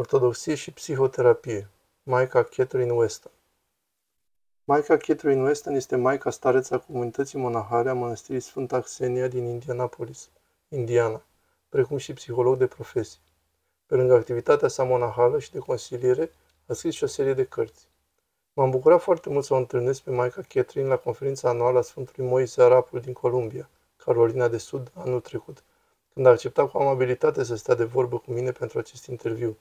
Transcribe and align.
Ortodoxie 0.00 0.54
și 0.54 0.70
psihoterapie. 0.70 1.68
Maica 2.02 2.42
Catherine 2.42 2.92
Weston. 2.92 3.32
Maica 4.64 4.96
Catherine 4.96 5.42
Weston 5.42 5.74
este 5.74 5.96
maica 5.96 6.30
stareță 6.30 6.74
a 6.74 6.78
comunității 6.78 7.38
monahale 7.38 7.90
a 7.90 7.94
mănăstirii 7.94 8.40
Sfânta 8.40 8.80
Xenia 8.80 9.28
din 9.28 9.44
Indianapolis, 9.44 10.28
Indiana, 10.68 11.22
precum 11.68 11.96
și 11.96 12.12
psiholog 12.12 12.56
de 12.56 12.66
profesie. 12.66 13.20
Pe 13.86 13.94
lângă 13.94 14.14
activitatea 14.14 14.68
sa 14.68 14.84
monahală 14.84 15.38
și 15.38 15.52
de 15.52 15.58
consiliere, 15.58 16.32
a 16.66 16.72
scris 16.72 16.94
și 16.94 17.04
o 17.04 17.06
serie 17.06 17.34
de 17.34 17.44
cărți. 17.44 17.88
M-am 18.52 18.70
bucurat 18.70 19.00
foarte 19.02 19.28
mult 19.28 19.44
să 19.44 19.54
o 19.54 19.56
întâlnesc 19.56 20.00
pe 20.00 20.10
Maica 20.10 20.42
Catherine 20.48 20.88
la 20.88 20.96
conferința 20.96 21.48
anuală 21.48 21.78
a 21.78 21.82
Sfântului 21.82 22.30
Moise 22.30 22.62
Arapul 22.62 23.00
din 23.00 23.12
Columbia, 23.12 23.68
Carolina 23.96 24.48
de 24.48 24.58
Sud, 24.58 24.90
anul 24.94 25.20
trecut, 25.20 25.62
când 26.12 26.26
a 26.26 26.30
acceptat 26.30 26.70
cu 26.70 26.78
amabilitate 26.78 27.44
să 27.44 27.54
stea 27.54 27.74
de 27.74 27.84
vorbă 27.84 28.18
cu 28.18 28.32
mine 28.32 28.52
pentru 28.52 28.78
acest 28.78 29.06
interviu. 29.06 29.56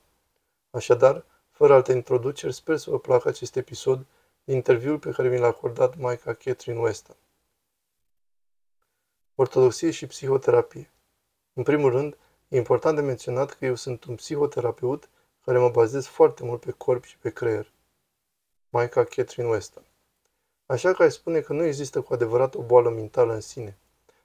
Așadar, 0.78 1.26
fără 1.52 1.74
alte 1.74 1.92
introduceri, 1.92 2.54
sper 2.54 2.78
să 2.78 2.90
vă 2.90 3.00
placă 3.00 3.28
acest 3.28 3.56
episod 3.56 4.06
din 4.44 4.56
interviul 4.56 5.00
pe 5.00 5.12
care 5.12 5.30
mi 5.30 5.38
l-a 5.38 5.48
acordat 5.48 5.98
Maica 5.98 6.34
Catherine 6.34 6.80
Weston. 6.80 7.16
Ortodoxie 9.36 9.92
și 9.92 10.08
psihoterapie. 10.08 10.92
În 11.54 11.64
primul 11.64 11.92
rând, 11.92 12.18
e 12.48 12.58
important 12.58 12.96
de 12.96 13.02
menționat 13.02 13.52
că 13.52 13.66
eu 13.66 13.76
sunt 13.76 14.04
un 14.04 14.16
psihoterapeut 14.16 15.10
care 15.46 15.58
mă 15.58 15.70
bazez 15.70 16.06
foarte 16.06 16.44
mult 16.44 16.60
pe 16.60 16.72
corp 16.72 17.04
și 17.04 17.18
pe 17.18 17.30
creier. 17.30 17.72
Maica 18.70 19.04
Catherine 19.04 19.50
Weston. 19.50 19.84
Așa 20.66 20.94
că 20.94 21.04
aș 21.04 21.14
spune 21.14 21.40
că 21.40 21.54
nu 21.54 21.64
există 21.64 22.02
cu 22.02 22.14
adevărat 22.14 22.56
o 22.56 22.62
boală 22.62 22.90
mentală 22.90 23.34
în 23.34 23.42
sine. 23.42 23.78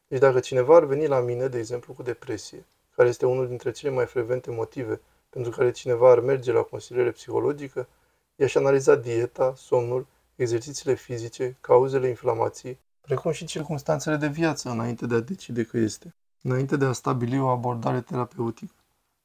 Deci 0.08 0.20
dacă 0.20 0.40
cineva 0.40 0.76
ar 0.76 0.84
veni 0.84 1.06
la 1.06 1.20
mine, 1.20 1.48
de 1.48 1.58
exemplu, 1.58 1.92
cu 1.92 2.02
depresie, 2.02 2.64
care 2.94 3.08
este 3.08 3.26
unul 3.26 3.48
dintre 3.48 3.70
cele 3.70 3.92
mai 3.92 4.06
frecvente 4.06 4.50
motive 4.50 5.00
pentru 5.32 5.50
care 5.50 5.70
cineva 5.70 6.10
ar 6.10 6.20
merge 6.20 6.52
la 6.52 6.62
consiliere 6.62 7.10
psihologică, 7.10 7.88
i-aș 8.36 8.54
analiza 8.54 8.96
dieta, 8.96 9.54
somnul, 9.56 10.06
exercițiile 10.36 10.94
fizice, 10.94 11.56
cauzele 11.60 12.08
inflamației, 12.08 12.78
precum 13.00 13.30
și 13.32 13.44
circunstanțele 13.44 14.16
de 14.16 14.26
viață 14.26 14.70
înainte 14.70 15.06
de 15.06 15.14
a 15.14 15.20
decide 15.20 15.64
că 15.64 15.78
este, 15.78 16.14
înainte 16.42 16.76
de 16.76 16.84
a 16.84 16.92
stabili 16.92 17.40
o 17.40 17.46
abordare 17.46 18.00
terapeutică. 18.00 18.74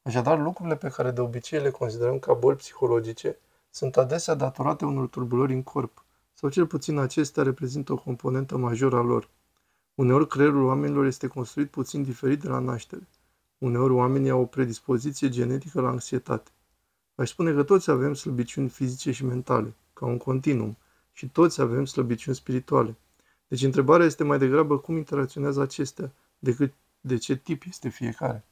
Așadar, 0.01 0.39
lucrurile 0.39 0.75
pe 0.75 0.89
care 0.89 1.11
de 1.11 1.21
obicei 1.21 1.61
le 1.61 1.69
considerăm 1.69 2.19
ca 2.19 2.33
boli 2.33 2.55
psihologice 2.55 3.37
sunt 3.69 3.97
adesea 3.97 4.33
datorate 4.33 4.85
unor 4.85 5.07
tulburări 5.07 5.53
în 5.53 5.63
corp, 5.63 6.05
sau 6.33 6.49
cel 6.49 6.67
puțin 6.67 6.97
acestea 6.97 7.43
reprezintă 7.43 7.93
o 7.93 7.97
componentă 7.97 8.57
majoră 8.57 8.97
a 8.97 9.01
lor. 9.01 9.29
Uneori 9.95 10.27
creierul 10.27 10.63
oamenilor 10.63 11.05
este 11.05 11.27
construit 11.27 11.69
puțin 11.69 12.03
diferit 12.03 12.41
de 12.41 12.47
la 12.47 12.59
naștere. 12.59 13.07
Uneori 13.57 13.93
oamenii 13.93 14.29
au 14.29 14.41
o 14.41 14.45
predispoziție 14.45 15.29
genetică 15.29 15.81
la 15.81 15.89
anxietate. 15.89 16.51
Aș 17.15 17.29
spune 17.29 17.53
că 17.53 17.63
toți 17.63 17.89
avem 17.89 18.13
slăbiciuni 18.13 18.69
fizice 18.69 19.11
și 19.11 19.25
mentale, 19.25 19.75
ca 19.93 20.05
un 20.05 20.17
continuum, 20.17 20.77
și 21.11 21.29
toți 21.29 21.61
avem 21.61 21.85
slăbiciuni 21.85 22.35
spirituale. 22.35 22.95
Deci 23.47 23.63
întrebarea 23.63 24.05
este 24.05 24.23
mai 24.23 24.37
degrabă 24.37 24.77
cum 24.79 24.97
interacționează 24.97 25.61
acestea, 25.61 26.11
decât 26.39 26.73
de 27.01 27.17
ce 27.17 27.35
tip 27.35 27.63
este 27.67 27.89
fiecare. 27.89 28.45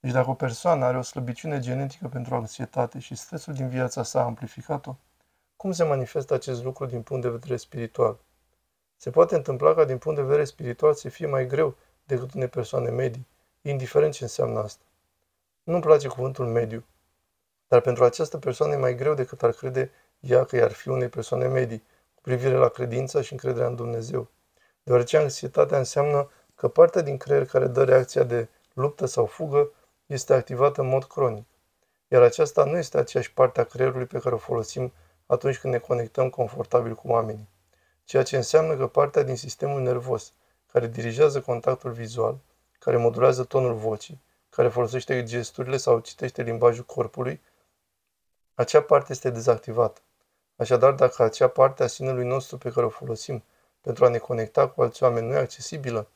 Deci 0.00 0.12
dacă 0.12 0.30
o 0.30 0.34
persoană 0.34 0.84
are 0.84 0.98
o 0.98 1.02
slăbiciune 1.02 1.60
genetică 1.60 2.08
pentru 2.08 2.34
anxietate 2.34 2.98
și 2.98 3.14
stresul 3.14 3.54
din 3.54 3.68
viața 3.68 4.02
sa 4.02 4.20
a 4.20 4.24
amplificat-o, 4.24 4.96
cum 5.56 5.72
se 5.72 5.84
manifestă 5.84 6.34
acest 6.34 6.64
lucru 6.64 6.86
din 6.86 7.02
punct 7.02 7.22
de 7.22 7.28
vedere 7.28 7.56
spiritual? 7.56 8.18
Se 8.96 9.10
poate 9.10 9.34
întâmpla 9.34 9.74
ca 9.74 9.84
din 9.84 9.98
punct 9.98 10.18
de 10.18 10.24
vedere 10.24 10.44
spiritual 10.44 10.94
să 10.94 11.08
fie 11.08 11.26
mai 11.26 11.46
greu 11.46 11.76
decât 12.04 12.34
unei 12.34 12.48
persoane 12.48 12.90
medii, 12.90 13.26
indiferent 13.62 14.12
ce 14.12 14.22
înseamnă 14.22 14.58
asta. 14.58 14.84
Nu-mi 15.62 15.80
place 15.80 16.08
cuvântul 16.08 16.46
mediu, 16.46 16.84
dar 17.68 17.80
pentru 17.80 18.04
această 18.04 18.38
persoană 18.38 18.72
e 18.72 18.76
mai 18.76 18.94
greu 18.94 19.14
decât 19.14 19.42
ar 19.42 19.52
crede 19.52 19.90
ea 20.20 20.44
că 20.44 20.56
i-ar 20.56 20.72
fi 20.72 20.88
unei 20.88 21.08
persoane 21.08 21.46
medii, 21.46 21.84
cu 22.14 22.20
privire 22.20 22.54
la 22.54 22.68
credința 22.68 23.20
și 23.20 23.32
încrederea 23.32 23.66
în 23.66 23.74
Dumnezeu. 23.74 24.28
Deoarece 24.82 25.16
anxietatea 25.16 25.78
înseamnă 25.78 26.30
că 26.54 26.68
partea 26.68 27.02
din 27.02 27.16
creier 27.16 27.46
care 27.46 27.66
dă 27.66 27.84
reacția 27.84 28.22
de 28.22 28.48
luptă 28.72 29.06
sau 29.06 29.26
fugă 29.26 29.70
este 30.06 30.34
activată 30.34 30.80
în 30.80 30.88
mod 30.88 31.04
cronic. 31.04 31.46
Iar 32.08 32.22
aceasta 32.22 32.64
nu 32.64 32.76
este 32.76 32.98
aceeași 32.98 33.32
parte 33.32 33.60
a 33.60 33.64
creierului 33.64 34.06
pe 34.06 34.18
care 34.18 34.34
o 34.34 34.38
folosim 34.38 34.92
atunci 35.26 35.58
când 35.58 35.72
ne 35.72 35.78
conectăm 35.78 36.30
confortabil 36.30 36.94
cu 36.94 37.08
oamenii. 37.08 37.48
Ceea 38.04 38.22
ce 38.22 38.36
înseamnă 38.36 38.76
că 38.76 38.86
partea 38.86 39.22
din 39.22 39.36
sistemul 39.36 39.80
nervos, 39.80 40.32
care 40.72 40.86
dirigează 40.86 41.40
contactul 41.40 41.90
vizual, 41.90 42.38
care 42.84 42.96
modulează 42.96 43.44
tonul 43.44 43.74
vocii, 43.74 44.20
care 44.50 44.68
folosește 44.68 45.22
gesturile 45.22 45.76
sau 45.76 45.98
citește 45.98 46.42
limbajul 46.42 46.84
corpului, 46.84 47.40
acea 48.54 48.82
parte 48.82 49.12
este 49.12 49.30
dezactivată. 49.30 50.00
Așadar, 50.56 50.92
dacă 50.92 51.22
acea 51.22 51.48
parte 51.48 51.82
a 51.82 51.86
sinelui 51.86 52.24
nostru 52.24 52.58
pe 52.58 52.70
care 52.70 52.86
o 52.86 52.88
folosim 52.88 53.42
pentru 53.80 54.04
a 54.04 54.08
ne 54.08 54.18
conecta 54.18 54.68
cu 54.68 54.82
alți 54.82 55.02
oameni 55.02 55.26
nu 55.26 55.34
e 55.34 55.38
accesibilă, 55.38 56.08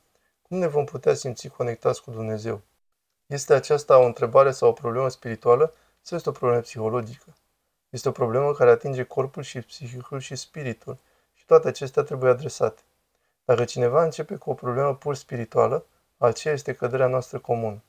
cum 0.43 0.59
ne 0.59 0.67
vom 0.67 0.85
putea 0.85 1.15
simți 1.15 1.49
conectați 1.49 2.03
cu 2.03 2.11
Dumnezeu? 2.11 2.61
Este 3.27 3.55
aceasta 3.55 3.99
o 3.99 4.05
întrebare 4.05 4.51
sau 4.51 4.69
o 4.69 4.73
problemă 4.73 5.09
spirituală 5.09 5.75
sau 6.01 6.17
este 6.17 6.29
o 6.29 6.33
problemă 6.33 6.61
psihologică? 6.61 7.35
Este 7.91 8.09
o 8.09 8.13
problemă 8.13 8.53
care 8.53 8.71
atinge 8.71 9.03
corpul 9.03 9.43
și 9.43 9.61
psihicul 9.61 10.21
și 10.21 10.37
spiritul 10.37 10.99
și 11.35 11.45
toate 11.45 11.69
acestea 11.69 12.03
trebuie 12.03 12.31
adresate. 12.31 12.83
Dacă 13.45 13.65
cineva 13.65 14.05
începe 14.05 14.37
cu 14.37 14.51
o 14.51 14.55
problemă 14.55 14.95
pur 14.95 15.15
spirituală, 15.15 15.85
aceea 16.19 16.55
este 16.55 16.73
căderea 16.73 17.07
noastră 17.07 17.39
comună. 17.39 17.83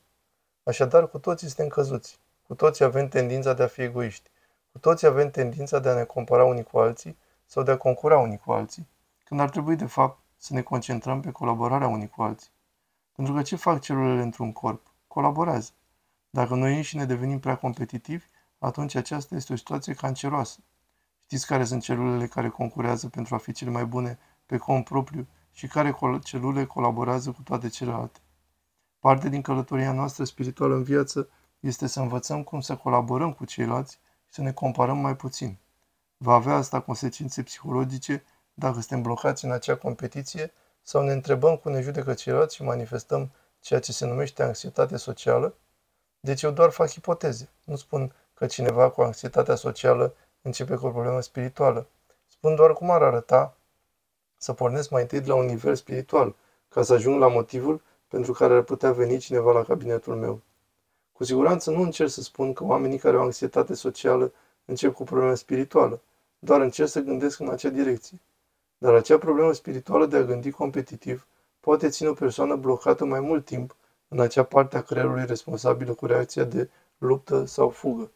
Așadar, 0.62 1.08
cu 1.08 1.18
toții 1.18 1.46
suntem 1.46 1.68
căzuți. 1.68 2.18
Cu 2.42 2.54
toții 2.54 2.84
avem 2.84 3.08
tendința 3.08 3.52
de 3.52 3.62
a 3.62 3.66
fi 3.66 3.82
egoiști. 3.82 4.30
Cu 4.72 4.78
toții 4.78 5.06
avem 5.06 5.30
tendința 5.30 5.78
de 5.78 5.88
a 5.88 5.94
ne 5.94 6.04
compara 6.04 6.44
unii 6.44 6.62
cu 6.62 6.78
alții 6.78 7.18
sau 7.46 7.62
de 7.62 7.70
a 7.70 7.76
concura 7.76 8.18
unii 8.18 8.38
cu 8.38 8.52
alții, 8.52 8.88
când 9.24 9.40
ar 9.40 9.50
trebui, 9.50 9.76
de 9.76 9.86
fapt, 9.86 10.18
să 10.36 10.54
ne 10.54 10.62
concentrăm 10.62 11.20
pe 11.20 11.30
colaborarea 11.30 11.88
unii 11.88 12.08
cu 12.08 12.22
alții. 12.22 12.50
Pentru 13.12 13.34
că 13.34 13.42
ce 13.42 13.56
fac 13.56 13.80
celulele 13.80 14.22
într-un 14.22 14.52
corp? 14.52 14.86
Colaborează. 15.06 15.70
Dacă 16.30 16.54
noi 16.54 16.76
înșine 16.76 17.04
devenim 17.04 17.40
prea 17.40 17.56
competitivi, 17.56 18.24
atunci 18.58 18.94
aceasta 18.94 19.34
este 19.34 19.52
o 19.52 19.56
situație 19.56 19.94
canceroasă. 19.94 20.58
Știți 21.24 21.46
care 21.46 21.64
sunt 21.64 21.82
celulele 21.82 22.26
care 22.26 22.48
concurează 22.48 23.08
pentru 23.08 23.34
a 23.34 23.38
fi 23.38 23.52
cele 23.52 23.70
mai 23.70 23.84
bune 23.84 24.18
pe 24.46 24.56
cont 24.56 24.84
propriu 24.84 25.26
și 25.58 25.66
care 25.66 25.96
celule 26.22 26.64
colaborează 26.64 27.30
cu 27.30 27.42
toate 27.42 27.68
celelalte. 27.68 28.20
Parte 28.98 29.28
din 29.28 29.42
călătoria 29.42 29.92
noastră 29.92 30.24
spirituală 30.24 30.74
în 30.74 30.82
viață 30.82 31.28
este 31.60 31.86
să 31.86 32.00
învățăm 32.00 32.42
cum 32.42 32.60
să 32.60 32.76
colaborăm 32.76 33.32
cu 33.32 33.44
ceilalți 33.44 34.00
și 34.24 34.34
să 34.34 34.42
ne 34.42 34.52
comparăm 34.52 34.98
mai 34.98 35.16
puțin. 35.16 35.58
Va 36.16 36.34
avea 36.34 36.54
asta 36.54 36.80
consecințe 36.80 37.42
psihologice 37.42 38.24
dacă 38.54 38.72
suntem 38.72 39.02
blocați 39.02 39.44
în 39.44 39.50
acea 39.50 39.76
competiție 39.76 40.52
sau 40.82 41.02
ne 41.02 41.12
întrebăm 41.12 41.56
cum 41.56 41.72
ne 41.72 41.80
judecă 41.80 42.14
ceilalți 42.14 42.54
și 42.54 42.62
manifestăm 42.62 43.30
ceea 43.60 43.80
ce 43.80 43.92
se 43.92 44.06
numește 44.06 44.42
anxietate 44.42 44.96
socială? 44.96 45.54
Deci 46.20 46.42
eu 46.42 46.50
doar 46.50 46.70
fac 46.70 46.94
ipoteze. 46.94 47.48
Nu 47.64 47.76
spun 47.76 48.14
că 48.34 48.46
cineva 48.46 48.90
cu 48.90 49.02
anxietatea 49.02 49.54
socială 49.54 50.14
începe 50.42 50.74
cu 50.74 50.86
o 50.86 50.90
problemă 50.90 51.20
spirituală. 51.20 51.88
Spun 52.26 52.54
doar 52.54 52.72
cum 52.72 52.90
ar 52.90 53.02
arăta 53.02 53.57
să 54.38 54.52
pornesc 54.52 54.90
mai 54.90 55.02
întâi 55.02 55.20
de 55.20 55.28
la 55.28 55.34
un 55.34 55.46
nivel 55.46 55.74
spiritual, 55.74 56.34
ca 56.68 56.82
să 56.82 56.92
ajung 56.92 57.20
la 57.20 57.28
motivul 57.28 57.82
pentru 58.08 58.32
care 58.32 58.54
ar 58.54 58.62
putea 58.62 58.92
veni 58.92 59.18
cineva 59.18 59.52
la 59.52 59.62
cabinetul 59.62 60.14
meu. 60.14 60.40
Cu 61.12 61.24
siguranță 61.24 61.70
nu 61.70 61.82
încerc 61.82 62.10
să 62.10 62.22
spun 62.22 62.52
că 62.52 62.64
oamenii 62.64 62.98
care 62.98 63.16
au 63.16 63.22
anxietate 63.22 63.74
socială 63.74 64.32
încep 64.64 64.94
cu 64.94 65.04
problemă 65.04 65.34
spirituală, 65.34 66.00
doar 66.38 66.60
încerc 66.60 66.88
să 66.88 67.00
gândesc 67.00 67.40
în 67.40 67.48
acea 67.48 67.68
direcție. 67.68 68.18
Dar 68.78 68.94
acea 68.94 69.18
problemă 69.18 69.52
spirituală 69.52 70.06
de 70.06 70.16
a 70.16 70.22
gândi 70.22 70.50
competitiv 70.50 71.26
poate 71.60 71.88
ține 71.88 72.08
o 72.08 72.12
persoană 72.12 72.56
blocată 72.56 73.04
mai 73.04 73.20
mult 73.20 73.44
timp 73.44 73.76
în 74.08 74.20
acea 74.20 74.42
parte 74.42 74.76
a 74.76 74.82
creierului 74.82 75.26
responsabilă 75.26 75.92
cu 75.94 76.06
reacția 76.06 76.44
de 76.44 76.70
luptă 76.98 77.44
sau 77.44 77.68
fugă. 77.68 78.10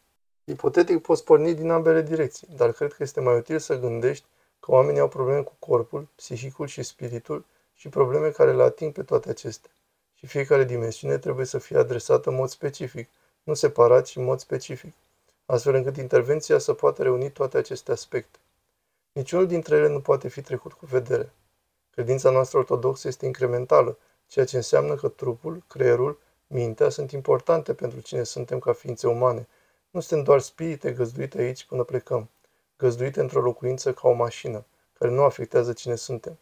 Ipotetic 0.45 1.01
poți 1.01 1.25
porni 1.25 1.55
din 1.55 1.71
ambele 1.71 2.03
direcții, 2.03 2.49
dar 2.57 2.73
cred 2.73 2.93
că 2.93 3.03
este 3.03 3.21
mai 3.21 3.37
util 3.37 3.59
să 3.59 3.79
gândești 3.79 4.27
că 4.65 4.71
oamenii 4.71 5.01
au 5.01 5.09
probleme 5.09 5.43
cu 5.43 5.53
corpul, 5.59 6.09
psihicul 6.15 6.67
și 6.67 6.83
spiritul 6.83 7.45
și 7.75 7.89
probleme 7.89 8.31
care 8.31 8.55
le 8.55 8.63
ating 8.63 8.93
pe 8.93 9.03
toate 9.03 9.31
acestea. 9.31 9.71
Și 10.15 10.27
fiecare 10.27 10.65
dimensiune 10.65 11.19
trebuie 11.19 11.47
să 11.47 11.59
fie 11.59 11.77
adresată 11.77 12.29
în 12.31 12.35
mod 12.35 12.49
specific, 12.49 13.09
nu 13.43 13.55
separat, 13.55 14.07
ci 14.07 14.17
în 14.17 14.25
mod 14.25 14.41
specific, 14.41 14.93
astfel 15.47 15.75
încât 15.75 15.97
intervenția 15.97 16.59
să 16.59 16.73
poată 16.73 17.03
reuni 17.03 17.31
toate 17.31 17.57
aceste 17.57 17.93
aspecte. 17.93 18.39
Niciunul 19.13 19.47
dintre 19.47 19.77
ele 19.77 19.89
nu 19.89 20.01
poate 20.01 20.29
fi 20.29 20.41
trecut 20.41 20.73
cu 20.73 20.87
vedere. 20.87 21.33
Credința 21.91 22.31
noastră 22.31 22.59
ortodoxă 22.59 23.09
este 23.09 23.27
incrementală, 23.27 23.99
ceea 24.27 24.45
ce 24.45 24.57
înseamnă 24.57 24.95
că 24.95 25.09
trupul, 25.09 25.63
creierul, 25.69 26.19
mintea 26.47 26.89
sunt 26.89 27.11
importante 27.11 27.75
pentru 27.75 28.01
cine 28.01 28.23
suntem 28.23 28.59
ca 28.59 28.73
ființe 28.73 29.07
umane. 29.07 29.49
Nu 29.91 30.01
suntem 30.01 30.25
doar 30.25 30.41
spirite 30.41 30.93
găzduite 30.93 31.41
aici 31.41 31.65
până 31.65 31.83
plecăm, 31.83 32.29
găzduite 32.77 33.21
într-o 33.21 33.41
locuință 33.41 33.93
ca 33.93 34.09
o 34.09 34.13
mașină, 34.13 34.65
care 34.93 35.11
nu 35.11 35.23
afectează 35.23 35.73
cine 35.73 35.95
suntem. 35.95 36.39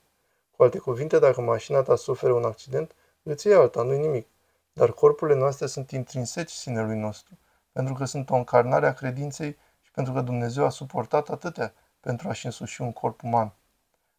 Cu 0.56 0.62
alte 0.62 0.78
cuvinte, 0.78 1.18
dacă 1.18 1.40
mașina 1.40 1.82
ta 1.82 1.96
suferă 1.96 2.32
un 2.32 2.44
accident, 2.44 2.94
îți 3.22 3.46
iei 3.46 3.56
alta, 3.56 3.82
nu 3.82 3.92
nimic. 3.92 4.26
Dar 4.72 4.92
corpurile 4.92 5.38
noastre 5.38 5.66
sunt 5.66 5.90
intrinseci 5.90 6.50
sinelui 6.50 6.96
nostru, 6.96 7.38
pentru 7.72 7.94
că 7.94 8.04
sunt 8.04 8.30
o 8.30 8.34
încarnare 8.34 8.86
a 8.86 8.92
credinței 8.92 9.56
și 9.82 9.90
pentru 9.90 10.12
că 10.12 10.20
Dumnezeu 10.20 10.64
a 10.64 10.68
suportat 10.68 11.28
atâtea 11.28 11.74
pentru 12.00 12.28
a-și 12.28 12.46
însuși 12.46 12.80
un 12.80 12.92
corp 12.92 13.22
uman. 13.22 13.52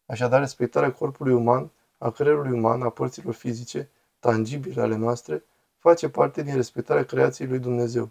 Așadar, 0.06 0.40
respectarea 0.40 0.92
corpului 0.92 1.34
uman, 1.34 1.70
a 1.98 2.10
creierului 2.10 2.52
uman, 2.52 2.82
a 2.82 2.88
părților 2.88 3.34
fizice, 3.34 3.90
tangibile 4.18 4.82
ale 4.82 4.96
noastre, 4.96 5.44
face 5.78 6.08
parte 6.08 6.42
din 6.42 6.54
respectarea 6.54 7.04
creației 7.04 7.48
lui 7.48 7.58
Dumnezeu. 7.58 8.10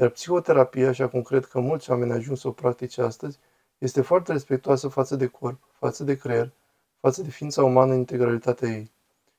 Iar 0.00 0.08
psihoterapia, 0.08 0.88
așa 0.88 1.08
cum 1.08 1.22
cred 1.22 1.44
că 1.44 1.60
mulți 1.60 1.90
oameni 1.90 2.12
ajuns 2.12 2.40
să 2.40 2.48
o 2.48 2.52
practice 2.52 3.02
astăzi, 3.02 3.38
este 3.78 4.00
foarte 4.00 4.32
respectoasă 4.32 4.88
față 4.88 5.16
de 5.16 5.26
corp, 5.26 5.58
față 5.72 6.04
de 6.04 6.16
creier, 6.16 6.50
față 7.00 7.22
de 7.22 7.30
ființa 7.30 7.64
umană 7.64 7.92
în 7.92 7.98
integralitatea 7.98 8.68
ei. 8.68 8.82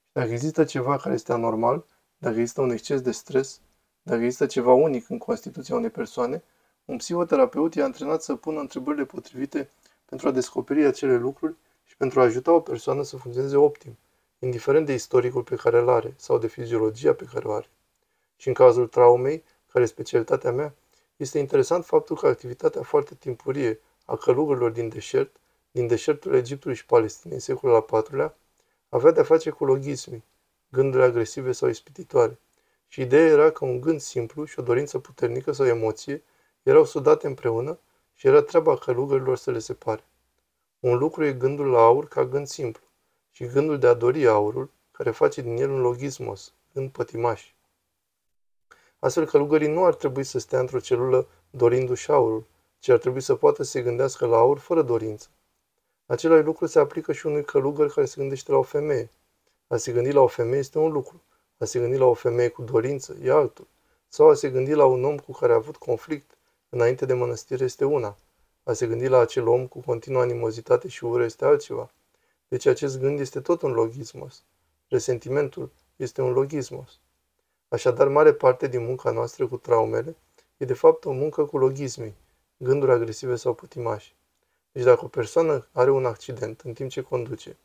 Și 0.06 0.12
dacă 0.12 0.32
există 0.32 0.64
ceva 0.64 0.98
care 0.98 1.14
este 1.14 1.34
anormal, 1.34 1.86
dacă 2.18 2.36
există 2.36 2.62
un 2.62 2.70
exces 2.70 3.02
de 3.02 3.12
stres, 3.12 3.62
dacă 4.02 4.24
există 4.24 4.46
ceva 4.46 4.74
unic 4.74 5.10
în 5.10 5.18
constituția 5.18 5.76
unei 5.76 5.90
persoane, 5.90 6.44
un 6.86 6.98
psihoterapeut 6.98 7.76
e 7.76 7.82
antrenat 7.82 8.22
să 8.22 8.36
pună 8.36 8.60
întrebările 8.60 9.06
potrivite 9.06 9.70
pentru 10.06 10.28
a 10.28 10.32
descoperi 10.32 10.86
acele 10.86 11.18
lucruri 11.18 11.56
și 11.84 11.98
pentru 11.98 12.20
a 12.20 12.24
ajuta 12.24 12.54
o 12.54 12.60
persoană 12.60 13.04
să 13.04 13.18
funcționeze 13.18 13.56
optim, 13.56 13.98
indiferent 14.40 14.86
de 14.86 14.94
istoricul 14.94 15.44
pe 15.44 15.56
care 15.56 15.80
îl 15.80 15.90
are 15.90 16.14
sau 16.18 16.38
de 16.38 16.48
fiziologia 16.48 17.14
pe 17.14 17.28
care 17.34 17.48
o 17.48 17.52
are. 17.52 17.70
Și 18.36 18.48
în 18.48 18.54
cazul 18.54 18.88
traumei, 18.88 19.44
care 19.72 19.84
e 19.84 19.88
specialitatea 19.88 20.52
mea, 20.52 20.76
este 21.16 21.40
interesant 21.40 21.86
faptul 21.86 22.16
că 22.16 22.28
activitatea 22.28 22.82
foarte 22.84 23.16
timpurie 23.16 23.80
a 24.06 24.16
călugărilor 24.16 24.72
din 24.72 24.90
deșert, 24.90 25.36
din 25.72 25.88
deșertul 25.88 26.34
Egiptului 26.34 26.76
și 26.76 26.86
Palestinei 26.86 27.36
în 27.36 27.42
secolul 27.42 27.76
al 27.76 28.02
IV-lea, 28.02 28.38
avea 28.90 29.12
de-a 29.12 29.24
face 29.24 29.50
cu 29.50 29.66
logismii, 29.66 30.24
gânduri 30.70 31.04
agresive 31.04 31.52
sau 31.52 31.70
ispititoare. 31.70 32.40
Și 32.88 33.02
ideea 33.02 33.26
era 33.26 33.52
că 33.52 33.66
un 33.66 33.82
gând 33.82 34.02
simplu 34.02 34.46
și 34.46 34.60
o 34.60 34.64
dorință 34.64 35.00
puternică 35.00 35.52
sau 35.52 35.66
emoție 35.66 36.24
erau 36.64 36.86
sudate 36.86 37.28
împreună 37.28 37.80
și 38.16 38.28
era 38.28 38.42
treaba 38.42 38.78
călugărilor 38.78 39.38
să 39.38 39.52
le 39.52 39.60
separe. 39.60 40.04
Un 40.80 40.98
lucru 40.98 41.26
e 41.26 41.34
gândul 41.34 41.70
la 41.70 41.80
aur 41.80 42.08
ca 42.08 42.26
gând 42.26 42.48
simplu 42.48 42.84
și 43.32 43.46
gândul 43.46 43.80
de 43.80 43.88
a 43.88 43.94
dori 43.94 44.28
aurul, 44.28 44.72
care 44.92 45.12
face 45.12 45.42
din 45.42 45.58
el 45.58 45.70
un 45.70 45.82
logismos, 45.82 46.54
gând 46.74 46.90
pătimaș. 46.90 47.54
Astfel, 49.00 49.26
călugării 49.26 49.68
nu 49.68 49.86
ar 49.86 49.96
trebui 49.96 50.24
să 50.24 50.40
stea 50.40 50.60
într-o 50.60 50.80
celulă 50.80 51.28
dorindu-și 51.50 52.12
aurul, 52.12 52.46
ci 52.80 52.90
ar 52.90 52.98
trebui 52.98 53.22
să 53.22 53.36
poată 53.36 53.64
să 53.64 53.70
se 53.70 53.82
gândească 53.82 54.26
la 54.26 54.38
aur 54.38 54.60
fără 54.60 54.82
dorință. 54.82 55.28
Același 56.06 56.44
lucru 56.44 56.66
se 56.66 56.80
aplică 56.80 57.14
și 57.14 57.26
unui 57.26 57.46
călugăr 57.46 57.92
care 57.92 58.06
se 58.06 58.16
gândește 58.18 58.52
la 58.52 58.58
o 58.58 58.62
femeie. 58.62 59.10
A 59.68 59.78
se 59.78 59.92
gândi 59.92 60.12
la 60.12 60.22
o 60.22 60.28
femeie 60.28 60.60
este 60.60 60.80
un 60.80 60.92
lucru, 60.92 61.22
a 61.58 61.66
se 61.66 61.80
gândi 61.80 61.98
la 61.98 62.06
o 62.06 62.14
femeie 62.14 62.50
cu 62.50 62.62
dorință 62.62 63.16
e 63.24 63.32
altul, 63.32 63.68
sau 64.08 64.30
a 64.30 64.34
se 64.34 64.50
gândi 64.50 64.74
la 64.74 64.86
un 64.86 65.04
om 65.04 65.18
cu 65.18 65.32
care 65.32 65.52
a 65.52 65.56
avut 65.56 65.76
conflict 65.76 66.38
înainte 66.70 67.06
de 67.06 67.14
mănăstire 67.14 67.64
este 67.64 67.86
una, 67.86 68.18
a 68.64 68.74
se 68.74 68.88
gândi 68.88 69.08
la 69.08 69.20
acel 69.20 69.48
om 69.48 69.68
cu 69.68 69.80
continuă 69.80 70.22
animozitate 70.22 70.88
și 70.88 71.06
ură 71.06 71.24
este 71.24 71.46
altceva. 71.46 71.92
Deci 72.48 72.66
acest 72.66 73.00
gând 73.00 73.20
este 73.20 73.42
tot 73.42 73.62
un 73.62 73.72
logismos. 73.72 74.44
Resentimentul 74.88 75.72
este 75.96 76.22
un 76.22 76.32
logismos. 76.32 77.00
Așadar, 77.72 78.08
mare 78.08 78.34
parte 78.34 78.68
din 78.68 78.86
munca 78.86 79.12
noastră 79.12 79.48
cu 79.48 79.58
traumele 79.58 80.16
e 80.58 80.66
de 80.66 80.74
fapt 80.74 81.06
o 81.06 81.12
muncă 81.12 81.46
cu 81.46 81.58
logismii, 81.58 82.16
gânduri 82.58 82.92
agresive 82.92 83.36
sau 83.36 83.54
putimași. 83.54 84.16
Deci 84.72 84.84
dacă 84.84 85.06
o 85.06 85.08
persoană 85.08 85.68
are 85.72 85.92
un 85.92 86.06
accident 86.06 86.62
în 86.62 86.74
timp 86.74 86.90
ce 86.90 87.02
conduce, 87.02 87.58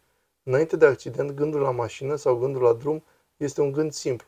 înainte 0.42 0.76
de 0.76 0.86
accident, 0.86 1.30
gândul 1.30 1.60
la 1.60 1.70
mașină 1.70 2.16
sau 2.16 2.36
gândul 2.36 2.62
la 2.62 2.72
drum 2.72 3.02
este 3.36 3.60
un 3.60 3.72
gând 3.72 3.92
simplu, 3.92 4.26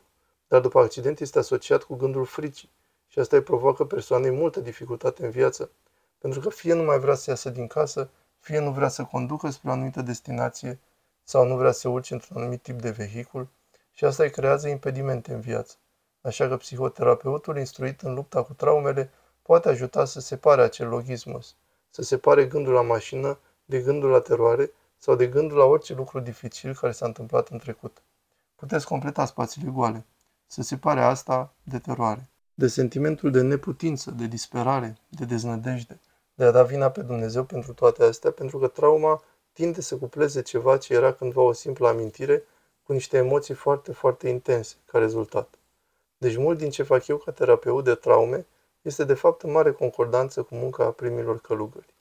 dar 0.48 0.60
după 0.60 0.78
accident 0.78 1.20
este 1.20 1.38
asociat 1.38 1.82
cu 1.82 1.94
gândul 1.94 2.24
fricii 2.24 2.70
și 3.06 3.18
asta 3.18 3.36
îi 3.36 3.42
provoacă 3.42 3.84
persoanei 3.84 4.30
multă 4.30 4.60
dificultate 4.60 5.24
în 5.24 5.30
viață, 5.30 5.70
pentru 6.18 6.40
că 6.40 6.48
fie 6.48 6.72
nu 6.72 6.82
mai 6.82 6.98
vrea 6.98 7.14
să 7.14 7.30
iasă 7.30 7.50
din 7.50 7.66
casă, 7.66 8.10
fie 8.38 8.58
nu 8.58 8.70
vrea 8.70 8.88
să 8.88 9.04
conducă 9.04 9.50
spre 9.50 9.68
o 9.68 9.72
anumită 9.72 10.02
destinație 10.02 10.78
sau 11.22 11.46
nu 11.46 11.56
vrea 11.56 11.72
să 11.72 11.88
urce 11.88 12.14
într-un 12.14 12.36
anumit 12.36 12.62
tip 12.62 12.80
de 12.80 12.90
vehicul 12.90 13.48
și 13.96 14.04
asta 14.04 14.22
îi 14.22 14.30
creează 14.30 14.68
impedimente 14.68 15.32
în 15.32 15.40
viață. 15.40 15.76
Așa 16.20 16.48
că 16.48 16.56
psihoterapeutul 16.56 17.58
instruit 17.58 18.00
în 18.00 18.14
lupta 18.14 18.42
cu 18.42 18.52
traumele 18.52 19.10
poate 19.42 19.68
ajuta 19.68 20.04
să 20.04 20.20
separe 20.20 20.62
acel 20.62 20.88
logismus, 20.88 21.54
să 21.90 22.02
separe 22.02 22.46
gândul 22.46 22.72
la 22.72 22.82
mașină 22.82 23.38
de 23.64 23.80
gândul 23.80 24.10
la 24.10 24.20
teroare 24.20 24.72
sau 24.98 25.16
de 25.16 25.26
gândul 25.26 25.56
la 25.56 25.64
orice 25.64 25.94
lucru 25.94 26.20
dificil 26.20 26.74
care 26.74 26.92
s-a 26.92 27.06
întâmplat 27.06 27.48
în 27.48 27.58
trecut. 27.58 28.02
Puteți 28.54 28.86
completa 28.86 29.24
spațiile 29.24 29.70
goale, 29.70 30.04
să 30.46 30.62
separe 30.62 31.00
asta 31.00 31.52
de 31.62 31.78
teroare, 31.78 32.28
de 32.54 32.66
sentimentul 32.66 33.30
de 33.30 33.40
neputință, 33.40 34.10
de 34.10 34.26
disperare, 34.26 34.96
de 35.08 35.24
deznădejde, 35.24 36.00
de 36.34 36.44
a 36.44 36.50
da 36.50 36.62
vina 36.62 36.90
pe 36.90 37.02
Dumnezeu 37.02 37.44
pentru 37.44 37.72
toate 37.72 38.04
astea, 38.04 38.30
pentru 38.30 38.58
că 38.58 38.66
trauma 38.66 39.22
tinde 39.52 39.80
să 39.80 39.96
cupleze 39.96 40.42
ceva 40.42 40.76
ce 40.76 40.94
era 40.94 41.12
cândva 41.12 41.42
o 41.42 41.52
simplă 41.52 41.88
amintire 41.88 42.42
cu 42.86 42.92
niște 42.92 43.16
emoții 43.16 43.54
foarte, 43.54 43.92
foarte 43.92 44.28
intense 44.28 44.76
ca 44.84 44.98
rezultat. 44.98 45.58
Deci 46.18 46.36
mult 46.36 46.58
din 46.58 46.70
ce 46.70 46.82
fac 46.82 47.06
eu 47.06 47.16
ca 47.16 47.32
terapeut 47.32 47.84
de 47.84 47.94
traume 47.94 48.46
este 48.82 49.04
de 49.04 49.14
fapt 49.14 49.42
în 49.42 49.50
mare 49.50 49.72
concordanță 49.72 50.42
cu 50.42 50.54
munca 50.54 50.90
primilor 50.90 51.40
călugări. 51.40 51.95